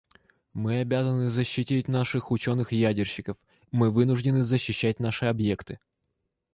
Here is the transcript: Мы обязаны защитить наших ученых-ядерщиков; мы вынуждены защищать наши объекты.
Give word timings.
Мы 0.55 0.79
обязаны 0.79 1.29
защитить 1.29 1.87
наших 1.87 2.31
ученых-ядерщиков; 2.31 3.37
мы 3.71 3.91
вынуждены 3.91 4.41
защищать 4.41 4.99
наши 4.99 5.25
объекты. 5.27 5.79